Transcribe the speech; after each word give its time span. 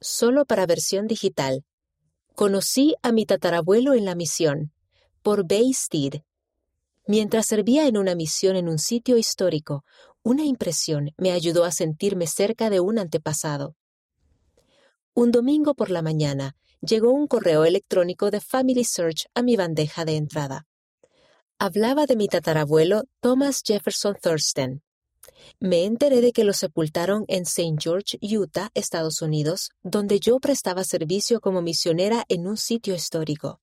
solo 0.00 0.44
para 0.44 0.66
versión 0.66 1.06
digital. 1.06 1.64
Conocí 2.34 2.94
a 3.02 3.12
mi 3.12 3.26
tatarabuelo 3.26 3.94
en 3.94 4.04
la 4.04 4.14
misión, 4.14 4.72
por 5.22 5.46
Bay 5.46 5.72
Steed. 5.72 6.22
Mientras 7.06 7.46
servía 7.46 7.86
en 7.86 7.96
una 7.96 8.14
misión 8.14 8.56
en 8.56 8.68
un 8.68 8.78
sitio 8.78 9.16
histórico, 9.16 9.84
una 10.22 10.44
impresión 10.44 11.12
me 11.16 11.32
ayudó 11.32 11.64
a 11.64 11.70
sentirme 11.70 12.26
cerca 12.26 12.68
de 12.68 12.80
un 12.80 12.98
antepasado. 12.98 13.76
Un 15.14 15.30
domingo 15.30 15.74
por 15.74 15.90
la 15.90 16.02
mañana 16.02 16.56
llegó 16.80 17.10
un 17.10 17.26
correo 17.26 17.64
electrónico 17.64 18.30
de 18.30 18.40
Family 18.40 18.84
Search 18.84 19.26
a 19.34 19.42
mi 19.42 19.56
bandeja 19.56 20.04
de 20.04 20.16
entrada. 20.16 20.66
Hablaba 21.58 22.06
de 22.06 22.16
mi 22.16 22.28
tatarabuelo 22.28 23.04
Thomas 23.20 23.62
Jefferson 23.64 24.16
Thurston. 24.20 24.82
Me 25.58 25.84
enteré 25.84 26.20
de 26.20 26.32
que 26.32 26.44
lo 26.44 26.52
sepultaron 26.52 27.24
en 27.28 27.42
St. 27.42 27.76
George, 27.78 28.18
Utah, 28.20 28.70
Estados 28.74 29.22
Unidos, 29.22 29.70
donde 29.82 30.20
yo 30.20 30.38
prestaba 30.38 30.84
servicio 30.84 31.40
como 31.40 31.62
misionera 31.62 32.24
en 32.28 32.46
un 32.46 32.56
sitio 32.56 32.94
histórico. 32.94 33.60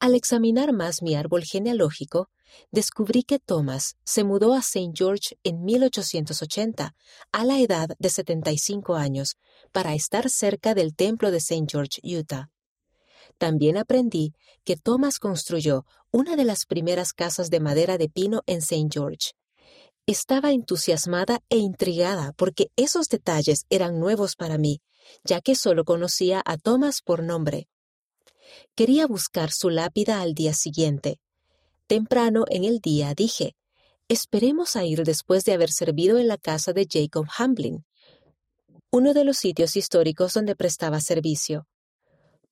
Al 0.00 0.14
examinar 0.14 0.72
más 0.72 1.02
mi 1.02 1.14
árbol 1.14 1.44
genealógico, 1.44 2.28
descubrí 2.70 3.22
que 3.22 3.38
Thomas 3.38 3.96
se 4.04 4.24
mudó 4.24 4.52
a 4.52 4.58
St. 4.58 4.92
George 4.94 5.38
en 5.44 5.64
1880, 5.64 6.94
a 7.32 7.44
la 7.44 7.60
edad 7.60 7.90
de 7.98 8.10
75 8.10 8.94
años, 8.94 9.36
para 9.72 9.94
estar 9.94 10.28
cerca 10.28 10.74
del 10.74 10.94
templo 10.94 11.30
de 11.30 11.38
St. 11.38 11.66
George, 11.70 12.00
Utah. 12.02 12.50
También 13.38 13.76
aprendí 13.76 14.34
que 14.64 14.76
Thomas 14.76 15.18
construyó 15.18 15.86
una 16.10 16.36
de 16.36 16.44
las 16.44 16.66
primeras 16.66 17.12
casas 17.12 17.50
de 17.50 17.60
madera 17.60 17.98
de 17.98 18.08
pino 18.08 18.42
en 18.46 18.58
St. 18.58 18.88
George, 18.90 19.32
estaba 20.06 20.52
entusiasmada 20.52 21.40
e 21.48 21.56
intrigada 21.56 22.32
porque 22.36 22.70
esos 22.76 23.08
detalles 23.08 23.64
eran 23.70 23.98
nuevos 23.98 24.36
para 24.36 24.58
mí, 24.58 24.80
ya 25.24 25.40
que 25.40 25.54
solo 25.54 25.84
conocía 25.84 26.42
a 26.44 26.56
Thomas 26.58 27.00
por 27.02 27.22
nombre. 27.22 27.68
Quería 28.74 29.06
buscar 29.06 29.50
su 29.50 29.70
lápida 29.70 30.20
al 30.20 30.34
día 30.34 30.52
siguiente. 30.52 31.20
Temprano 31.86 32.44
en 32.48 32.64
el 32.64 32.80
día 32.80 33.14
dije, 33.14 33.56
esperemos 34.08 34.76
a 34.76 34.84
ir 34.84 35.04
después 35.04 35.44
de 35.44 35.52
haber 35.52 35.70
servido 35.70 36.18
en 36.18 36.28
la 36.28 36.38
casa 36.38 36.72
de 36.72 36.86
Jacob 36.90 37.26
Hamblin, 37.38 37.84
uno 38.90 39.12
de 39.14 39.24
los 39.24 39.38
sitios 39.38 39.76
históricos 39.76 40.34
donde 40.34 40.54
prestaba 40.54 41.00
servicio. 41.00 41.66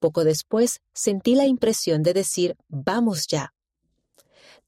Poco 0.01 0.25
después 0.25 0.81
sentí 0.93 1.35
la 1.37 1.47
impresión 1.47 2.03
de 2.03 2.15
decir, 2.15 2.57
vamos 2.69 3.27
ya. 3.29 3.55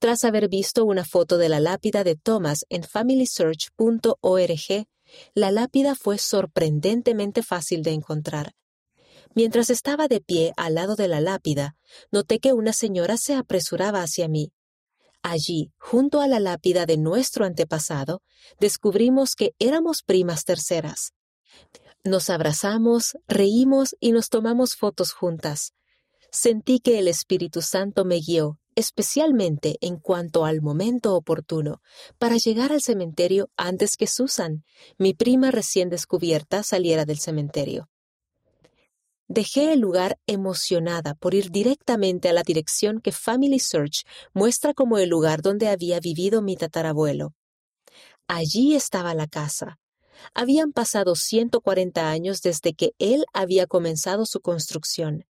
Tras 0.05 0.25
haber 0.25 0.51
visto 0.51 0.85
una 0.85 1.03
foto 1.03 1.39
de 1.39 1.49
la 1.49 1.61
lápida 1.61 2.05
de 2.05 2.15
Thomas 2.15 2.67
en 2.69 2.83
familysearch.org, 2.83 4.87
la 5.33 5.51
lápida 5.51 5.95
fue 5.95 6.19
sorprendentemente 6.19 7.43
fácil 7.43 7.83
de 7.83 7.93
encontrar. 7.93 8.55
Mientras 9.35 9.71
estaba 9.71 10.07
de 10.07 10.21
pie 10.21 10.53
al 10.59 10.75
lado 10.75 10.95
de 10.95 11.09
la 11.09 11.23
lápida, 11.23 11.75
noté 12.13 12.39
que 12.39 12.53
una 12.53 12.75
señora 12.75 13.17
se 13.17 13.35
apresuraba 13.35 14.03
hacia 14.03 14.29
mí. 14.29 14.53
Allí, 15.23 15.73
junto 15.79 16.21
a 16.21 16.29
la 16.29 16.39
lápida 16.39 16.85
de 16.85 16.99
nuestro 16.99 17.47
antepasado, 17.47 18.21
descubrimos 18.61 19.35
que 19.35 19.55
éramos 19.59 20.03
primas 20.03 20.45
terceras. 20.45 21.15
Nos 22.05 22.29
abrazamos, 22.29 23.17
reímos 23.27 23.97
y 24.01 24.13
nos 24.13 24.29
tomamos 24.29 24.77
fotos 24.77 25.13
juntas. 25.13 25.73
Sentí 26.31 26.81
que 26.81 26.99
el 26.99 27.09
Espíritu 27.09 27.63
Santo 27.63 28.05
me 28.05 28.17
guió 28.17 28.59
especialmente 28.77 29.77
en 29.81 29.99
cuanto 29.99 30.45
al 30.45 30.61
momento 30.61 31.15
oportuno, 31.15 31.81
para 32.19 32.37
llegar 32.37 32.73
al 32.73 32.83
cementerio 32.83 33.51
antes 33.57 33.97
que 33.97 34.07
Susan, 34.07 34.65
mi 34.99 35.15
prima 35.15 35.51
recién 35.51 35.91
descubierta, 35.91 36.63
saliera 36.63 37.05
del 37.05 37.19
cementerio. 37.19 37.89
Dejé 39.27 39.73
el 39.73 39.81
lugar 39.81 40.19
emocionada 40.27 41.15
por 41.15 41.35
ir 41.35 41.51
directamente 41.51 42.29
a 42.29 42.35
la 42.35 42.43
dirección 42.43 43.01
que 43.01 43.11
Family 43.11 43.59
Search 43.59 44.05
muestra 44.35 44.75
como 44.75 44.99
el 44.99 45.09
lugar 45.09 45.41
donde 45.41 45.69
había 45.69 45.99
vivido 45.99 46.43
mi 46.43 46.57
tatarabuelo. 46.57 47.35
Allí 48.29 48.75
estaba 48.75 49.15
la 49.15 49.27
casa. 49.27 49.79
Habían 50.35 50.73
pasado 50.73 51.15
140 51.15 52.11
años 52.11 52.43
desde 52.43 52.75
que 52.75 52.93
él 52.99 53.25
había 53.33 53.67
comenzado 53.67 54.27
su 54.27 54.41
construcción. 54.41 55.25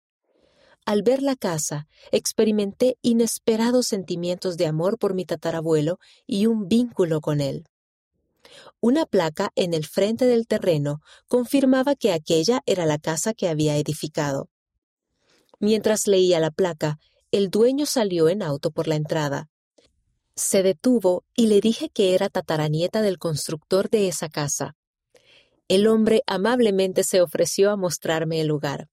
Al 0.86 1.02
ver 1.02 1.22
la 1.22 1.34
casa, 1.34 1.88
experimenté 2.12 2.98
inesperados 3.00 3.86
sentimientos 3.86 4.58
de 4.58 4.66
amor 4.66 4.98
por 4.98 5.14
mi 5.14 5.24
tatarabuelo 5.24 5.98
y 6.26 6.44
un 6.44 6.68
vínculo 6.68 7.22
con 7.22 7.40
él. 7.40 7.64
Una 8.80 9.06
placa 9.06 9.50
en 9.54 9.72
el 9.72 9.86
frente 9.86 10.26
del 10.26 10.46
terreno 10.46 11.00
confirmaba 11.26 11.94
que 11.94 12.12
aquella 12.12 12.60
era 12.66 12.84
la 12.84 12.98
casa 12.98 13.32
que 13.32 13.48
había 13.48 13.78
edificado. 13.78 14.50
Mientras 15.58 16.06
leía 16.06 16.38
la 16.38 16.50
placa, 16.50 16.98
el 17.30 17.48
dueño 17.48 17.86
salió 17.86 18.28
en 18.28 18.42
auto 18.42 18.70
por 18.70 18.86
la 18.86 18.96
entrada. 18.96 19.48
Se 20.36 20.62
detuvo 20.62 21.24
y 21.34 21.46
le 21.46 21.62
dije 21.62 21.88
que 21.88 22.14
era 22.14 22.28
tataranieta 22.28 23.00
del 23.00 23.18
constructor 23.18 23.88
de 23.88 24.08
esa 24.08 24.28
casa. 24.28 24.76
El 25.66 25.86
hombre 25.86 26.22
amablemente 26.26 27.04
se 27.04 27.22
ofreció 27.22 27.70
a 27.70 27.76
mostrarme 27.76 28.42
el 28.42 28.48
lugar 28.48 28.90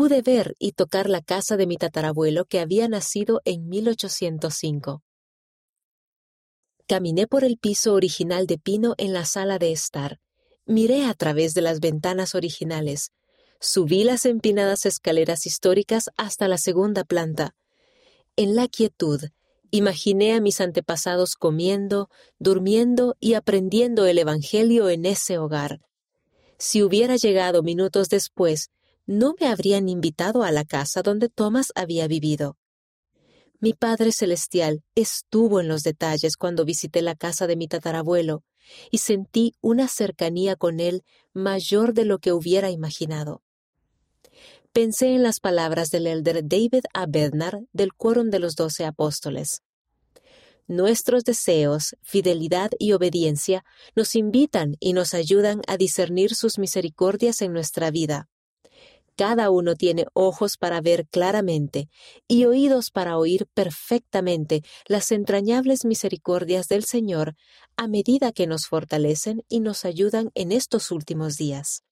pude 0.00 0.22
ver 0.22 0.56
y 0.58 0.72
tocar 0.72 1.10
la 1.10 1.20
casa 1.20 1.58
de 1.58 1.66
mi 1.66 1.76
tatarabuelo 1.76 2.46
que 2.46 2.58
había 2.58 2.88
nacido 2.88 3.42
en 3.44 3.68
1805. 3.68 5.02
Caminé 6.88 7.26
por 7.26 7.44
el 7.44 7.58
piso 7.58 7.92
original 7.92 8.46
de 8.46 8.56
pino 8.56 8.94
en 8.96 9.12
la 9.12 9.26
sala 9.26 9.58
de 9.58 9.72
estar. 9.72 10.18
Miré 10.64 11.04
a 11.04 11.12
través 11.12 11.52
de 11.52 11.60
las 11.60 11.80
ventanas 11.80 12.34
originales. 12.34 13.12
Subí 13.60 14.02
las 14.02 14.24
empinadas 14.24 14.86
escaleras 14.86 15.44
históricas 15.44 16.08
hasta 16.16 16.48
la 16.48 16.56
segunda 16.56 17.04
planta. 17.04 17.54
En 18.36 18.56
la 18.56 18.68
quietud, 18.68 19.20
imaginé 19.70 20.32
a 20.32 20.40
mis 20.40 20.62
antepasados 20.62 21.34
comiendo, 21.34 22.08
durmiendo 22.38 23.18
y 23.20 23.34
aprendiendo 23.34 24.06
el 24.06 24.16
Evangelio 24.16 24.88
en 24.88 25.04
ese 25.04 25.36
hogar. 25.36 25.82
Si 26.56 26.82
hubiera 26.82 27.16
llegado 27.16 27.62
minutos 27.62 28.08
después, 28.08 28.70
no 29.10 29.34
me 29.40 29.48
habrían 29.48 29.88
invitado 29.88 30.44
a 30.44 30.52
la 30.52 30.64
casa 30.64 31.02
donde 31.02 31.28
Thomas 31.28 31.72
había 31.74 32.06
vivido. 32.06 32.56
Mi 33.58 33.72
Padre 33.72 34.12
Celestial 34.12 34.84
estuvo 34.94 35.58
en 35.58 35.66
los 35.66 35.82
detalles 35.82 36.36
cuando 36.36 36.64
visité 36.64 37.02
la 37.02 37.16
casa 37.16 37.48
de 37.48 37.56
mi 37.56 37.66
tatarabuelo 37.66 38.44
y 38.92 38.98
sentí 38.98 39.56
una 39.60 39.88
cercanía 39.88 40.54
con 40.54 40.78
él 40.78 41.02
mayor 41.32 41.92
de 41.92 42.04
lo 42.04 42.20
que 42.20 42.32
hubiera 42.32 42.70
imaginado. 42.70 43.42
Pensé 44.72 45.08
en 45.08 45.24
las 45.24 45.40
palabras 45.40 45.90
del 45.90 46.06
elder 46.06 46.46
David 46.46 46.84
A. 46.94 47.06
Bednar 47.06 47.62
del 47.72 47.92
Quórum 47.92 48.30
de 48.30 48.38
los 48.38 48.54
Doce 48.54 48.84
Apóstoles. 48.84 49.64
Nuestros 50.68 51.24
deseos, 51.24 51.96
fidelidad 52.00 52.70
y 52.78 52.92
obediencia 52.92 53.64
nos 53.96 54.14
invitan 54.14 54.76
y 54.78 54.92
nos 54.92 55.14
ayudan 55.14 55.62
a 55.66 55.76
discernir 55.76 56.36
sus 56.36 56.60
misericordias 56.60 57.42
en 57.42 57.52
nuestra 57.52 57.90
vida 57.90 58.29
cada 59.16 59.50
uno 59.50 59.74
tiene 59.74 60.06
ojos 60.14 60.56
para 60.56 60.80
ver 60.80 61.06
claramente 61.08 61.88
y 62.28 62.44
oídos 62.44 62.90
para 62.90 63.18
oír 63.18 63.46
perfectamente 63.54 64.62
las 64.86 65.10
entrañables 65.12 65.84
misericordias 65.84 66.68
del 66.68 66.84
Señor 66.84 67.34
a 67.76 67.86
medida 67.88 68.32
que 68.32 68.46
nos 68.46 68.66
fortalecen 68.66 69.42
y 69.48 69.60
nos 69.60 69.84
ayudan 69.84 70.30
en 70.34 70.52
estos 70.52 70.90
últimos 70.90 71.36
días. 71.36 71.82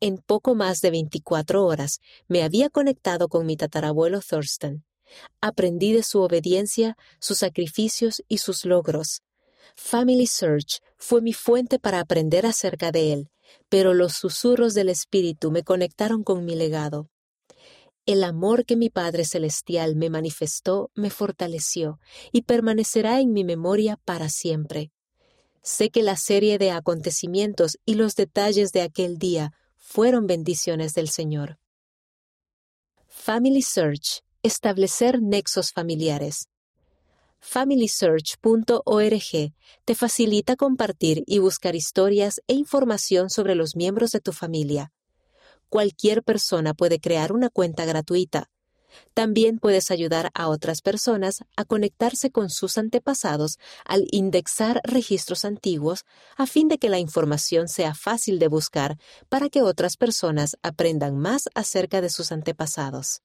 En 0.00 0.18
poco 0.18 0.54
más 0.54 0.80
de 0.80 0.90
24 0.90 1.64
horas 1.64 1.98
me 2.28 2.42
había 2.42 2.70
conectado 2.70 3.28
con 3.28 3.46
mi 3.46 3.56
tatarabuelo 3.56 4.20
Thurston. 4.20 4.84
Aprendí 5.40 5.92
de 5.92 6.02
su 6.02 6.20
obediencia, 6.20 6.96
sus 7.18 7.38
sacrificios 7.38 8.22
y 8.28 8.38
sus 8.38 8.64
logros. 8.64 9.22
Family 9.74 10.26
Search 10.26 10.80
fue 10.96 11.20
mi 11.20 11.32
fuente 11.32 11.78
para 11.78 12.00
aprender 12.00 12.46
acerca 12.46 12.92
de 12.92 13.12
él 13.12 13.30
pero 13.68 13.94
los 13.94 14.14
susurros 14.14 14.74
del 14.74 14.88
Espíritu 14.88 15.50
me 15.50 15.62
conectaron 15.62 16.24
con 16.24 16.44
mi 16.44 16.54
legado. 16.54 17.08
El 18.06 18.24
amor 18.24 18.64
que 18.64 18.76
mi 18.76 18.90
Padre 18.90 19.24
Celestial 19.24 19.94
me 19.94 20.10
manifestó 20.10 20.90
me 20.94 21.10
fortaleció 21.10 22.00
y 22.32 22.42
permanecerá 22.42 23.20
en 23.20 23.32
mi 23.32 23.44
memoria 23.44 23.98
para 24.04 24.28
siempre. 24.28 24.90
Sé 25.62 25.90
que 25.90 26.02
la 26.02 26.16
serie 26.16 26.58
de 26.58 26.70
acontecimientos 26.70 27.78
y 27.84 27.94
los 27.94 28.14
detalles 28.14 28.72
de 28.72 28.82
aquel 28.82 29.18
día 29.18 29.52
fueron 29.76 30.26
bendiciones 30.26 30.94
del 30.94 31.08
Señor. 31.08 31.58
Family 33.06 33.62
Search. 33.62 34.22
Establecer 34.42 35.20
nexos 35.20 35.70
familiares 35.70 36.48
familysearch.org 37.40 39.54
te 39.84 39.94
facilita 39.94 40.56
compartir 40.56 41.24
y 41.26 41.38
buscar 41.38 41.74
historias 41.74 42.40
e 42.46 42.54
información 42.54 43.30
sobre 43.30 43.54
los 43.54 43.76
miembros 43.76 44.10
de 44.10 44.20
tu 44.20 44.32
familia. 44.32 44.92
Cualquier 45.68 46.22
persona 46.22 46.74
puede 46.74 47.00
crear 47.00 47.32
una 47.32 47.48
cuenta 47.48 47.84
gratuita. 47.84 48.50
También 49.14 49.58
puedes 49.58 49.90
ayudar 49.90 50.30
a 50.34 50.48
otras 50.48 50.82
personas 50.82 51.44
a 51.56 51.64
conectarse 51.64 52.30
con 52.30 52.50
sus 52.50 52.76
antepasados 52.76 53.58
al 53.84 54.06
indexar 54.10 54.80
registros 54.84 55.44
antiguos 55.44 56.04
a 56.36 56.46
fin 56.46 56.68
de 56.68 56.78
que 56.78 56.88
la 56.88 56.98
información 56.98 57.68
sea 57.68 57.94
fácil 57.94 58.38
de 58.38 58.48
buscar 58.48 58.98
para 59.28 59.48
que 59.48 59.62
otras 59.62 59.96
personas 59.96 60.56
aprendan 60.62 61.16
más 61.16 61.48
acerca 61.54 62.00
de 62.00 62.10
sus 62.10 62.32
antepasados. 62.32 63.22